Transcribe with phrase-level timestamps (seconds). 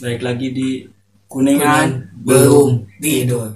[0.00, 0.68] Baik lagi di
[1.30, 3.54] Kuningan belum tidur.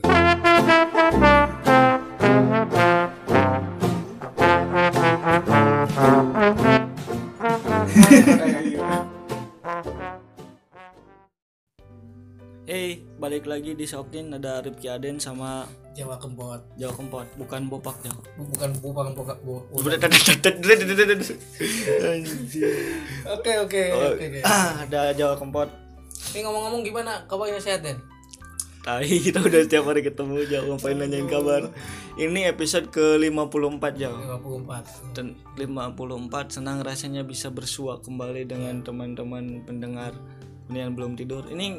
[12.64, 16.64] Hey, balik lagi di Sokin ada Rifki Aden sama Jawa kempot.
[16.74, 18.18] Jawa Kempot, bukan Bopak Jawa.
[18.34, 19.22] Bu- Bukan bukan bu.
[19.44, 19.64] bu-
[23.28, 23.82] Oke Oke oke
[24.16, 24.24] oke.
[24.26, 24.40] oke.
[24.80, 25.83] ada Jawa Kempot.
[26.34, 28.02] Ini ngomong-ngomong gimana kabarnya sehat Den?
[28.82, 31.70] Tai, kita udah setiap hari ketemu Jawa ngapain nanyain kabar.
[32.18, 34.42] Ini episode ke-54 Jawa.
[34.42, 35.14] 54.
[35.14, 40.10] Dan 54 senang rasanya bisa bersua kembali dengan teman-teman pendengar
[40.74, 41.46] yang belum tidur.
[41.46, 41.78] Ini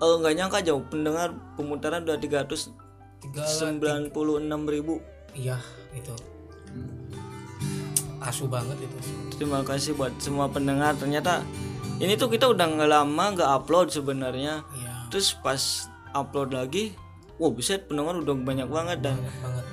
[0.00, 2.72] eh, nggak nyangka jauh pendengar pemutaran udah 396
[3.20, 5.04] Tiga ribu.
[5.36, 5.60] iya
[5.92, 6.16] itu.
[8.24, 8.96] Asu banget itu.
[9.36, 10.96] Terima kasih buat semua pendengar.
[10.96, 11.44] Ternyata
[11.96, 14.62] ini tuh kita udah nggak lama nggak upload sebenarnya.
[14.72, 14.92] Iya.
[15.08, 15.62] Terus pas
[16.10, 16.94] upload lagi,
[17.36, 19.64] wow buset pendengar udah banyak banget dan Banget banget.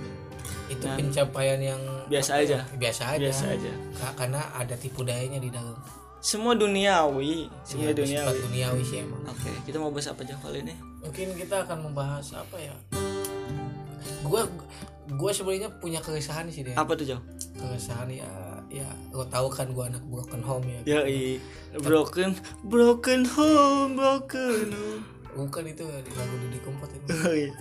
[0.68, 2.64] Itu pencapaian yang biasa aja.
[2.74, 3.22] biasa aja.
[3.22, 3.72] Biasa aja.
[3.94, 5.76] Ka- Karena ada tipu dayanya di dalam.
[6.18, 8.38] Semua duniawi, semua Iya, duniawi.
[8.40, 9.26] duniawi sih emang.
[9.26, 10.78] Oke, kita mau bahas apa aja kali ini?
[11.02, 12.78] Mungkin kita akan membahas apa ya?
[14.22, 14.46] Gua
[15.12, 16.78] gua sebenarnya punya keresahan sih deh.
[16.78, 17.24] Apa tuh jauh?
[17.52, 18.30] Keresahan ya
[18.72, 20.82] ya lo tahu kan gua anak broken home ya.
[20.88, 21.36] Ya i
[21.78, 22.32] broken
[22.64, 25.04] broken home broken home.
[25.32, 27.08] Bukan itu di lagu Didi Kempot itu.
[27.22, 27.52] Oh, iya.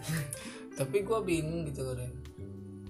[0.73, 1.99] Tapi gua bingung gitu loh.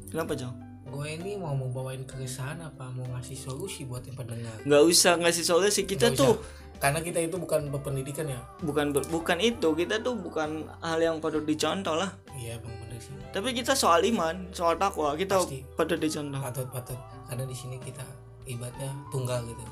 [0.07, 0.53] Kenapa jauh?
[0.85, 4.59] Gue ini mau membawain keresahan apa mau ngasih solusi buat yang pendengar.
[4.67, 6.83] Nggak usah ngasih solusi kita Nggak tuh usah.
[6.83, 8.43] karena kita itu bukan berpendidikan ya.
[8.59, 12.11] bukan ber- bukan itu kita tuh bukan hal yang patut dicontoh lah.
[12.34, 13.17] Iya bang sih.
[13.33, 15.65] Tapi kita soal iman, soal takwa kita Pasti.
[15.75, 16.39] patut dicontoh.
[16.39, 18.05] Patut patut karena di sini kita
[18.45, 19.65] ibadahnya tunggal gitu.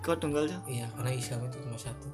[0.00, 0.64] Kau tunggal jauh?
[0.66, 2.08] Iya karena Islam itu cuma satu.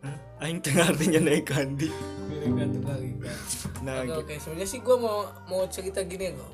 [0.00, 0.16] Hah?
[0.40, 1.88] Aing tengah artinya naik kandi.
[2.26, 3.38] Beda tunggal ibadah.
[3.80, 4.34] Nah, Oke, oke.
[4.36, 6.52] sebenarnya sih gue mau mau cerita gini kok.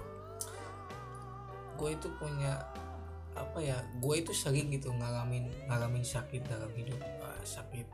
[1.77, 2.59] Gue itu punya
[3.37, 3.77] apa ya?
[4.00, 6.98] Gue itu sering gitu ngalamin ngalamin sakit dalam hidup.
[7.21, 7.87] Ah, sakit.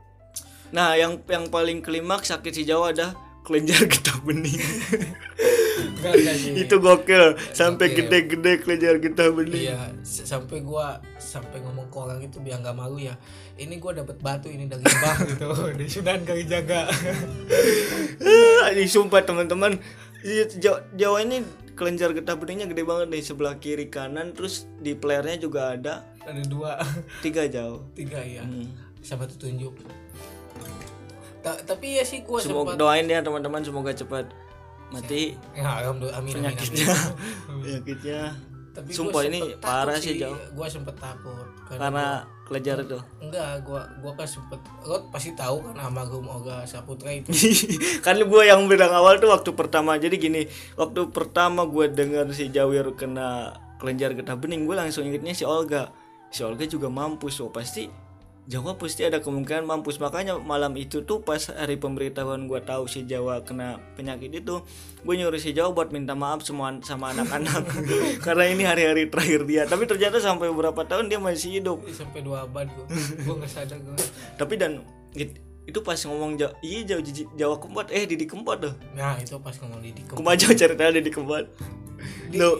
[0.73, 4.59] Nah, yang yang paling klimaks sakit si Jawa ada kelenjar getah bening.
[6.03, 6.51] Enggak sih.
[6.57, 8.07] itu gokil, sampai Gokil.
[8.07, 9.67] gede-gede kelenjar getah bening.
[9.67, 13.15] Iya, sampai gua sampai ngomong ke orang itu biar nggak malu ya.
[13.55, 16.87] Ini gua dapat batu ini dari Mbah gitu di Sunan Kalijaga.
[18.19, 19.79] Ah, ini sumpah teman-teman,
[20.23, 21.43] Iya, Jawa, Jawa ini
[21.75, 26.47] kelenjar getah beningnya gede banget nih sebelah kiri kanan, terus di playernya juga ada Ada
[26.47, 26.79] dua,
[27.19, 27.83] tiga jauh.
[27.91, 28.43] tiga ya.
[28.43, 28.71] Hmm.
[29.03, 29.75] Sama tunjuk.
[31.43, 34.31] Ta- tapi ya sih gua Semoga sempat doain ya teman-teman semoga cepat
[34.87, 36.87] mati ya, alhamdulillah amin penyakitnya.
[37.61, 38.21] penyakitnya
[38.71, 40.33] Tapi gua Sumpah, ini parah sih, Jauh.
[40.51, 42.05] Gua sempet takut karena, karena
[42.43, 42.95] kelenjar itu.
[42.95, 47.29] gua- enggak gua gua kan sempet lo pasti tahu kan almarhum Oga Saputra itu.
[48.05, 52.47] kan gue yang bilang awal tuh waktu pertama jadi gini waktu pertama gue dengar si
[52.47, 55.91] Jawir kena kelenjar getah bening gue langsung ingetnya si Olga
[56.29, 57.85] si Olga juga mampus oh pasti
[58.43, 63.03] Jawa pasti ada kemungkinan mampus makanya malam itu tuh pas hari pemberitahuan gue tahu si
[63.03, 64.59] Jawa kena penyakit itu
[64.99, 67.63] gue nyuruh si Jawa buat minta maaf semua sama anak-anak
[68.25, 72.43] karena ini hari-hari terakhir dia tapi ternyata sampai beberapa tahun dia masih hidup sampai dua
[72.43, 72.83] abad gua.
[73.23, 73.95] gua nggak sadar gua.
[74.35, 74.83] tapi dan
[75.13, 76.99] it- itu pas ngomong Jawa, iya Jawa,
[77.33, 80.19] Jawa Kempot eh Didi Kempot tuh Nah, itu pas ngomong Didi Kempot.
[80.19, 81.47] Kumaja ceritanya Didi Kempot.
[82.27, 82.59] Di- Lo,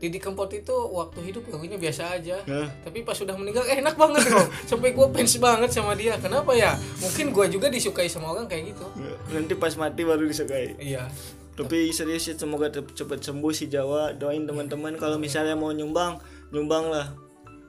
[0.00, 2.40] Didi Kempot itu waktu hidup lagunya biasa aja.
[2.48, 2.68] Hah?
[2.88, 4.48] Tapi pas sudah meninggal eh, enak banget loh.
[4.70, 6.16] Sampai gue fans banget sama dia.
[6.16, 6.72] Kenapa ya?
[7.04, 8.86] Mungkin gue juga disukai sama orang kayak gitu.
[9.28, 10.80] nanti pas mati baru disukai.
[10.80, 11.04] Iya.
[11.52, 14.16] Tapi serius ya semoga cepat sembuh si Jawa.
[14.16, 16.16] Doain teman-teman kalau misalnya mau nyumbang,
[16.48, 17.12] nyumbang lah.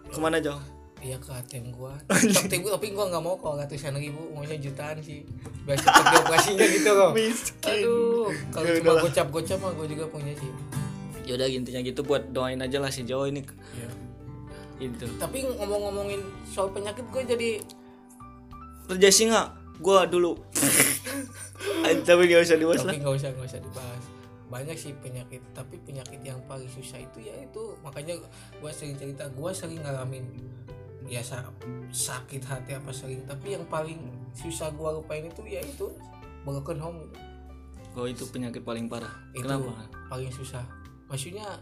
[0.07, 0.63] Ke mana Jawa?
[1.01, 1.93] Iya ke ATM gue.
[2.37, 5.25] Tapi gue tapi gue nggak mau kalau ratusan ribu, maunya jutaan sih.
[5.65, 7.11] Cepet dioperasinya gitu loh.
[7.17, 7.81] Miskin.
[7.83, 10.51] Aduh, kalau Ya cuma gocap-gocap mah gue juga punya sih.
[11.23, 13.89] Yaudah intinya gitu buat doain aja lah si Jawa ini Iya.
[14.83, 15.05] itu.
[15.15, 17.49] Tapi ngomong-ngomongin soal penyakit gue jadi
[18.83, 19.41] Kerja singa,
[19.77, 20.35] gua dulu.
[22.01, 22.91] Tapi gak usah dibahas lah.
[22.91, 24.03] tapi nggak usah nggak usah dibahas
[24.47, 28.19] banyak sih penyakit tapi penyakit yang paling susah itu ya itu makanya
[28.53, 30.27] gue sering cerita gue sering ngalamin
[31.07, 31.47] ya sa-
[31.87, 33.95] sakit hati apa sering tapi yang paling
[34.33, 35.87] susah gue lupain itu ya itu
[36.43, 37.15] broken home gitu.
[37.93, 39.11] Oh itu penyakit paling parah.
[39.31, 39.87] itu Kenapa?
[40.09, 40.67] paling susah
[41.11, 41.59] maksudnya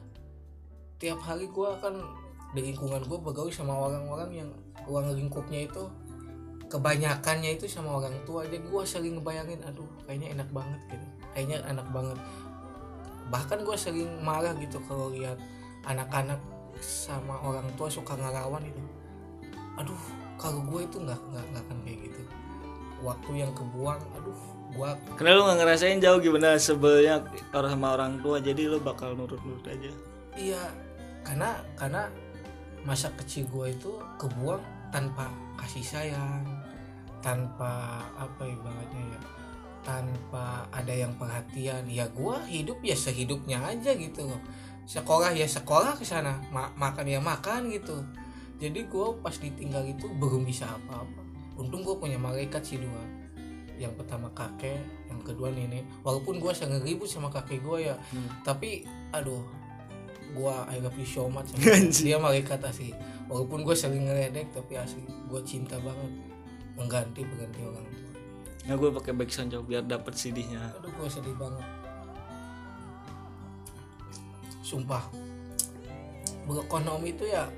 [1.01, 2.05] tiap hari gue akan
[2.53, 4.49] di lingkungan gue bergaul sama orang-orang yang
[4.85, 5.89] ruang lingkupnya itu
[6.69, 8.45] kebanyakannya itu sama orang tua.
[8.45, 11.05] Jadi gue sering ngebayangin aduh kayaknya enak banget gitu.
[11.33, 12.17] Kayaknya enak banget.
[13.33, 15.41] Bahkan gue sering marah gitu kalau lihat
[15.89, 16.37] anak-anak
[16.79, 18.83] sama orang tua suka ngelawan itu
[19.75, 19.99] aduh
[20.39, 22.21] kalau gue itu nggak nggak akan kayak gitu.
[23.01, 27.23] Waktu yang kebuang aduh gua Karena lu gak ngerasain jauh gimana sebelnya
[27.53, 29.91] orang sama orang tua jadi lu bakal nurut-nurut aja.
[30.39, 30.63] iya
[31.25, 32.07] karena karena
[32.87, 35.27] masa kecil gua itu kebuang tanpa
[35.59, 36.47] kasih sayang
[37.19, 39.19] tanpa apa ibaratnya ya
[39.83, 41.83] tanpa ada yang perhatian.
[41.87, 44.39] Ya gua hidup ya sehidupnya aja gitu loh.
[44.87, 47.99] Sekolah ya sekolah ke sana Ma- makan ya makan gitu.
[48.59, 51.21] Jadi gua pas ditinggal itu belum bisa apa-apa.
[51.59, 53.18] Untung gua punya malaikat sih dua
[53.79, 55.87] yang pertama kakek yang kedua nenek.
[56.03, 58.27] Walaupun gua sangat ribut sama kakek gua ya Hmm.
[58.43, 58.83] tapi
[59.15, 59.41] aduh
[60.35, 61.49] gua I love you so much.
[62.05, 62.91] Dia malaikat asli
[63.31, 66.11] walaupun gua sering ngeledek tapi asli gua cinta banget
[66.75, 68.07] mengganti berganti orang tua.
[68.69, 70.61] Nah gue pakai backsound jauh biar dapet CD-nya.
[70.77, 71.65] aduh gua sedih banget.
[74.61, 75.03] Sumpah.
[76.45, 77.49] Berekonomi itu ya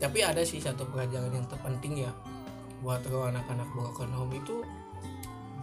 [0.00, 2.12] tapi ada sih satu pelajaran yang terpenting ya
[2.80, 4.64] buat lo anak-anak berekonomi itu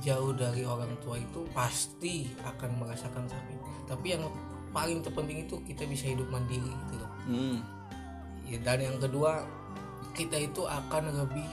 [0.04, 3.60] jauh dari orang tua itu pasti akan merasakan sakit.
[3.90, 4.24] Tapi yang
[4.76, 7.12] paling terpenting itu kita bisa hidup mandiri gitu loh.
[7.28, 7.58] Hmm.
[8.48, 9.44] Ya, dan yang kedua
[10.16, 11.48] kita itu akan lebih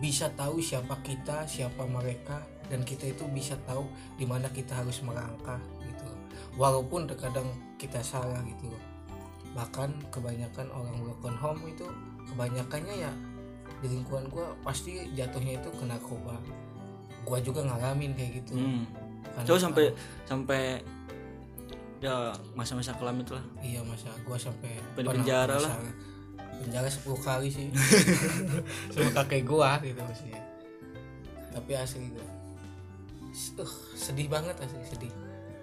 [0.00, 2.40] bisa tahu siapa kita siapa mereka
[2.72, 3.84] dan kita itu bisa tahu
[4.16, 6.08] di mana kita harus melangkah gitu
[6.56, 8.72] walaupun terkadang kita salah gitu
[9.52, 11.84] bahkan kebanyakan orang broken home itu
[12.32, 13.12] kebanyakannya ya
[13.84, 16.38] di lingkungan gua pasti jatuhnya itu kena narkoba
[17.22, 18.84] gua juga ngalamin kayak gitu Hmm.
[19.30, 19.84] Karena- Jauh sampai
[20.24, 20.62] sampai
[22.00, 23.44] ya masa-masa kelam itu lah.
[23.60, 25.76] Iya masa gua sampai di penjara lah.
[26.60, 27.68] Penjara 10 kali sih.
[28.92, 30.32] Sama kakek gua gitu sih.
[31.50, 32.26] Tapi asli gua.
[33.56, 35.12] Uh, sedih banget asli sedih.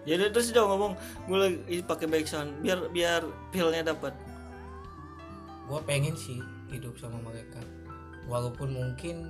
[0.07, 0.95] Ya udah, terus jauh ngomong
[1.27, 3.21] gue lagi pakai backsound biar biar
[3.51, 4.15] feelnya dapat.
[5.67, 6.39] Gua pengen sih
[6.69, 7.59] hidup sama mereka.
[8.25, 9.27] Walaupun mungkin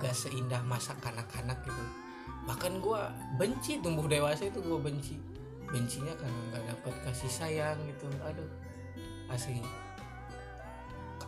[0.00, 1.84] gak seindah masa kanak-kanak gitu.
[2.48, 5.20] Bahkan gua benci tumbuh dewasa itu gua benci.
[5.70, 8.08] Bencinya karena nggak dapat kasih sayang gitu.
[8.24, 8.48] Aduh.
[9.30, 9.62] Asli.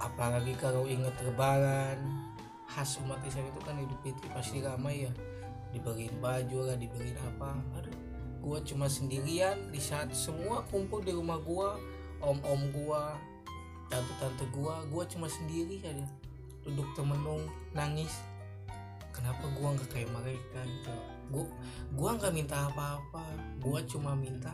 [0.03, 2.03] apalagi kalau inget lebaran
[2.67, 5.13] khas umat Islam itu kan hidup fitri pasti ramai ya
[5.71, 7.95] dibeliin baju lah dibeliin apa aduh
[8.43, 11.79] gua cuma sendirian di saat semua kumpul di rumah gua
[12.19, 13.15] om-om gua
[13.87, 16.09] tante-tante gua gua cuma sendiri aja
[16.67, 18.11] duduk temenung nangis
[19.13, 20.95] kenapa gua nggak kayak mereka gitu?
[21.31, 21.45] Gua
[21.95, 23.25] gua nggak minta apa-apa.
[23.61, 24.51] Gua cuma minta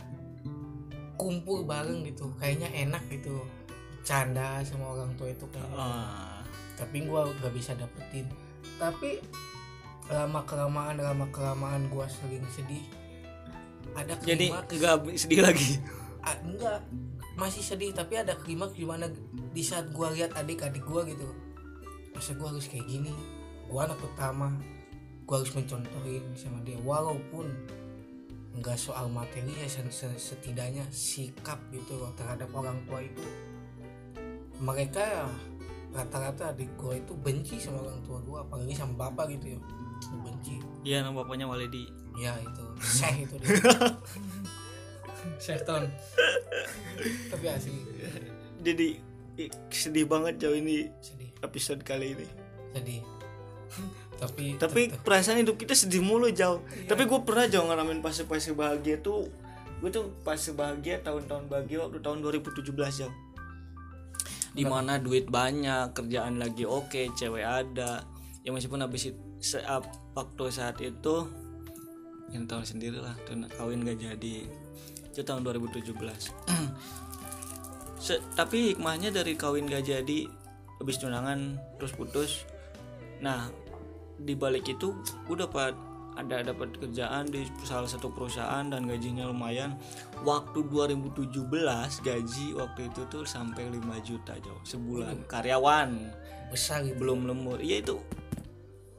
[1.16, 2.30] kumpul bareng gitu.
[2.36, 3.42] Kayaknya enak gitu.
[4.02, 6.42] Canda sama orang tua itu kayak Ah.
[6.78, 8.30] tapi gua gak bisa dapetin.
[8.78, 9.18] Tapi
[10.08, 12.86] lama kelamaan lama kelamaan gua sering sedih
[13.98, 15.70] ada Jadi klimaks enggak sedih lagi.
[16.22, 16.80] Ah, enggak
[17.38, 19.06] masih sedih tapi ada klimaks gimana
[19.54, 21.26] di saat gua lihat adik-adik gua gitu
[22.10, 23.14] masa gua harus kayak gini
[23.68, 24.48] gua anak pertama.
[25.28, 27.46] Gua harus mencontohin sama dia walaupun
[28.56, 33.22] enggak soal materi ya se- se- setidaknya sikap gitu loh terhadap orang tua itu.
[34.58, 35.28] Mereka
[35.92, 39.60] rata-rata adik gua itu benci sama orang tua gua apalagi sama bapak gitu ya.
[40.24, 40.56] Benci.
[40.82, 41.84] Iya nama bapaknya Walidi.
[42.18, 42.64] ya itu.
[42.82, 43.54] Seh itu dia.
[45.38, 45.86] Sehton
[47.30, 47.78] tapi asli.
[48.58, 48.88] Jadi
[49.70, 51.30] sedih banget jauh ini sedih.
[51.42, 52.26] episode kali ini.
[52.74, 53.00] sedih
[54.18, 56.58] tapi Tapi tetep- perasaan hidup kita sedih mulu jauh.
[56.66, 56.90] Iya.
[56.90, 59.30] Tapi gue pernah jauh ngalamin fase-fase bahagia tuh.
[59.78, 63.14] Gue tuh fase bahagia tahun-tahun bahagia waktu tahun 2017 jauh.
[64.50, 68.02] Di mana duit banyak, kerjaan lagi oke, cewek ada.
[68.42, 69.22] Ya meskipun habis itu
[69.62, 71.30] ap- waktu saat itu
[72.28, 74.50] yang tahun sendiri lah, tuh kawin gak jadi.
[75.14, 75.94] Itu tahun 2017.
[77.98, 80.26] Se- tapi hikmahnya dari kawin gak jadi
[80.78, 82.46] habis tunangan terus putus
[83.18, 83.50] nah
[84.18, 84.94] di balik itu
[85.26, 85.74] gue dapat
[86.18, 89.78] ada dapat kerjaan di salah satu perusahaan dan gajinya lumayan.
[90.26, 91.46] Waktu 2017
[92.02, 95.30] gaji waktu itu tuh sampai 5 juta jauh sebulan.
[95.30, 95.94] Karyawan.
[96.50, 96.98] Besar gitu.
[96.98, 98.02] Belum lemur iya itu.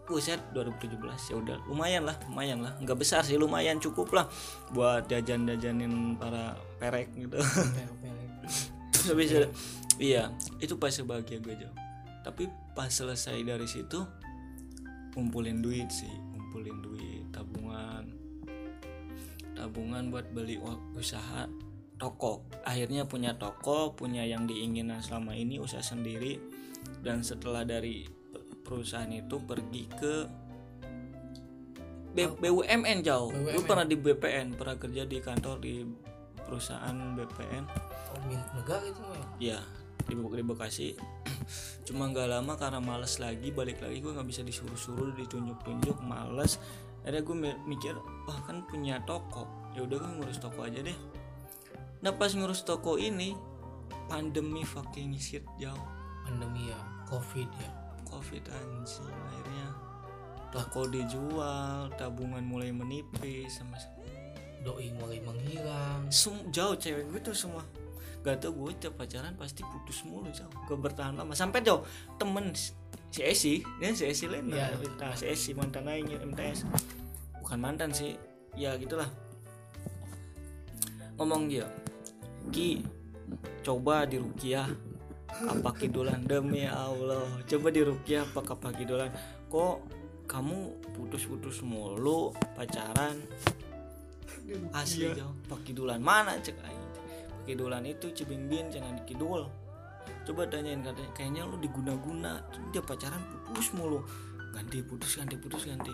[0.08, 0.96] Buset 2017
[1.30, 1.58] ya udah.
[1.68, 2.80] Lumayan lah lumayan lah.
[2.80, 4.26] Nggak besar sih lumayan cukup lah
[4.72, 7.36] buat jajan jajanin para perek gitu
[9.08, 9.52] tapi se-
[10.00, 10.32] iya.
[10.60, 11.76] itu pas bahagia gue jauh
[12.20, 14.04] tapi pas selesai dari situ
[15.16, 18.04] ngumpulin duit sih ngumpulin duit tabungan.
[19.54, 20.58] Tabungan buat beli
[20.96, 21.46] usaha
[22.00, 22.48] toko.
[22.64, 26.40] Akhirnya punya toko punya yang diinginan selama ini usaha sendiri.
[27.04, 30.16] Dan setelah dari pe- perusahaan itu pergi ke
[32.10, 33.30] B- BUMN jauh.
[33.30, 33.68] Lu BUMN.
[33.68, 35.86] pernah di BPN pernah kerja di kantor di
[36.50, 39.26] perusahaan BPN oh, milik negara itu ya?
[39.54, 39.60] Ya
[40.10, 40.98] di Bekasi
[41.88, 46.62] cuma nggak lama karena males lagi balik lagi gue nggak bisa disuruh-suruh ditunjuk-tunjuk males.
[47.04, 47.96] Akhirnya gue mi- mikir
[48.28, 49.48] wah kan punya toko.
[49.74, 50.98] Ya udah gue ngurus toko aja deh.
[52.04, 53.34] Nah pas ngurus toko ini
[54.08, 55.88] pandemi fucking shit jauh.
[56.28, 57.70] Pandemi ya covid ya.
[58.10, 59.68] Covid anjing akhirnya.
[60.50, 63.78] Toko dijual tabungan mulai menipis sama
[64.66, 66.10] doi mulai menghilang.
[66.12, 67.64] Sem- jauh cewek gue tuh semua
[68.20, 71.32] gak tau gue tiap pacaran pasti putus mulu jauh gue bertahan lama.
[71.32, 71.84] Sampai jauh
[72.20, 72.76] temen si
[73.10, 74.76] si Esi dia si Esi lain Iya.
[75.02, 76.68] nah, si Esi mantan aing MTS
[77.42, 78.14] bukan mantan sih.
[78.58, 79.08] Ya gitulah.
[81.18, 81.68] Ngomong dia
[82.50, 82.82] Ki
[83.62, 84.66] coba di Rukiah
[85.30, 86.26] apa kidulan?
[86.26, 89.10] Demi Allah coba di Rukiah apa apa kidulan?
[89.50, 89.76] Kok
[90.30, 90.58] kamu
[90.94, 93.18] putus-putus mulu pacaran?
[94.74, 96.02] Asli jauh pak kidulan?
[96.02, 96.74] Mana cek pak
[97.50, 99.50] kidulan itu cibimbin jangan di kidul
[100.30, 102.42] coba tanyain katanya kayaknya lu diguna-guna.
[102.70, 104.06] Dia pacaran putus mulu.
[104.54, 105.94] Ganti putus ganti putus ganti.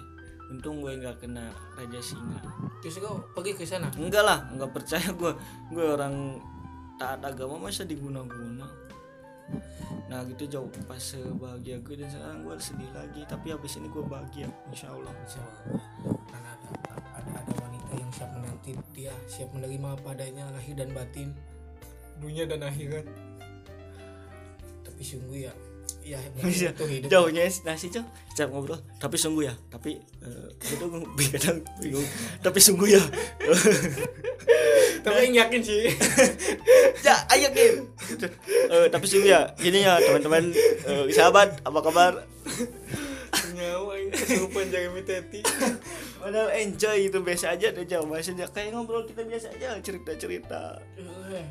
[0.51, 2.39] Untung gue nggak kena raja singa.
[2.83, 3.87] Terus kau pergi ke sana?
[3.95, 5.31] Enggak lah nggak percaya gue
[5.71, 6.39] gue orang
[6.99, 8.67] taat agama masa diguna-guna?
[10.11, 10.69] Nah gitu jauh.
[10.83, 11.05] Pas
[11.39, 13.21] bahagia gue dan sekarang gue sedih lagi.
[13.23, 15.11] Tapi habis ini gue bahagia insya Allah.
[15.23, 15.79] Insya Allah.
[18.05, 21.33] Yang siap menanti dia siap menerima apa adanya lahir dan batin
[22.21, 23.05] dunia dan akhirat.
[24.85, 25.53] Tapi sungguh ya
[26.05, 26.69] ya Bisa.
[26.69, 32.05] itu hidup jauhnya nasi jauh setiap ngobrol tapi sungguh ya tapi eh, gue kadang bingung
[32.45, 33.01] tapi sungguh ya.
[35.05, 35.85] Tapi yang yakin sih.
[37.05, 37.85] Ya ayo Kim
[38.73, 40.49] Eh, tapi sungguh ya gini ya teman-teman
[40.85, 42.13] eh, sahabat apa kabar?
[43.53, 45.45] Nyawa ini kesurupan jangan miteti
[46.25, 50.11] padahal enjoy itu biasa aja deh jauh biasa aja kayak ngobrol kita biasa aja cerita
[50.17, 50.61] cerita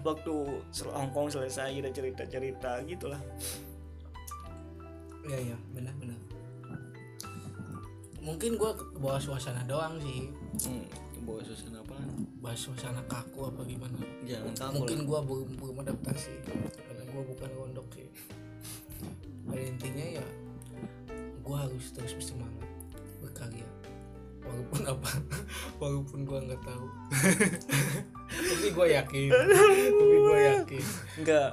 [0.03, 0.35] waktu
[0.75, 3.23] sel- Hongkong selesai kita cerita cerita gitulah.
[5.25, 6.19] Ya ya benar benar.
[8.19, 10.33] Mungkin gua bawa suasana doang sih.
[10.67, 10.85] Hmm,
[11.23, 11.95] bawa suasana apa?
[12.43, 13.95] Bahas suasana kaku apa gimana?
[14.27, 16.35] Jangan kamu mungkin gua belum belum adaptasi.
[16.83, 18.09] Karena gua bukan gondok sih.
[19.47, 20.27] Pada intinya ya
[21.47, 22.65] gua harus terus bersemangat
[23.23, 23.65] berkarya
[24.45, 25.11] walaupun apa?
[25.83, 26.87] Walaupun gua nggak tahu.
[28.31, 29.29] Tapi gua yakin.
[30.01, 30.85] Tapi gua yakin.
[31.21, 31.51] Enggak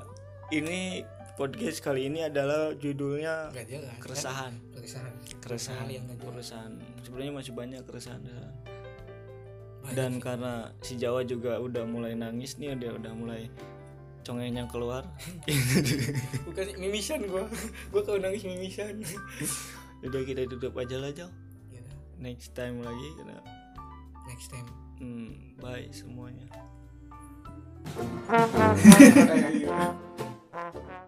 [0.51, 1.03] ini
[1.39, 4.01] podcast kali ini adalah judulnya nggak jelas kan?
[4.03, 4.53] keresahan.
[4.75, 5.13] Keresahan.
[5.41, 5.85] Keresahan.
[5.89, 6.29] Yang nggak jelas.
[6.31, 6.71] Keresahan.
[7.01, 8.21] Sebenarnya masih banyak keresahan.
[8.21, 8.53] Keresahan.
[9.81, 10.21] Banyak dan sih.
[10.21, 10.53] karena
[10.85, 13.41] si Jawa juga udah mulai nangis nih udah udah mulai
[14.21, 15.09] congenya keluar.
[16.45, 17.49] Bukan mimisan gua.
[17.89, 19.01] Gua kalau nangis mimisan.
[20.01, 21.29] Udah kita tutup aja lah ya udah,
[22.21, 23.41] next time lagi karena
[24.29, 24.69] next time.
[25.01, 26.45] Hmm, bye semuanya